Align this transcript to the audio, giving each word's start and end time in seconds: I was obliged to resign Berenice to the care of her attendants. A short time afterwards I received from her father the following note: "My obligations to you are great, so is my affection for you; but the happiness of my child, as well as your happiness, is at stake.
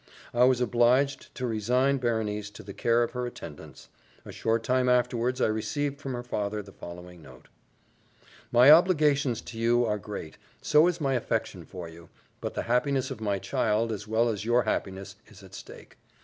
I 0.33 0.45
was 0.45 0.59
obliged 0.61 1.35
to 1.35 1.45
resign 1.45 1.97
Berenice 1.99 2.49
to 2.53 2.63
the 2.63 2.73
care 2.73 3.03
of 3.03 3.11
her 3.11 3.27
attendants. 3.27 3.87
A 4.25 4.31
short 4.31 4.63
time 4.63 4.89
afterwards 4.89 5.39
I 5.39 5.45
received 5.45 6.01
from 6.01 6.13
her 6.15 6.23
father 6.23 6.63
the 6.63 6.71
following 6.71 7.21
note: 7.21 7.49
"My 8.51 8.71
obligations 8.71 9.41
to 9.41 9.59
you 9.59 9.85
are 9.85 9.99
great, 9.99 10.39
so 10.59 10.87
is 10.87 10.99
my 10.99 11.13
affection 11.13 11.65
for 11.65 11.87
you; 11.87 12.09
but 12.39 12.55
the 12.55 12.63
happiness 12.63 13.11
of 13.11 13.21
my 13.21 13.37
child, 13.37 13.91
as 13.91 14.07
well 14.07 14.27
as 14.29 14.43
your 14.43 14.63
happiness, 14.63 15.17
is 15.27 15.43
at 15.43 15.53
stake. 15.53 15.99